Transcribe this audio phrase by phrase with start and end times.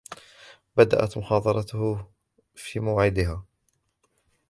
[0.77, 2.05] بدأت محاضرته
[2.55, 3.45] في موعدها.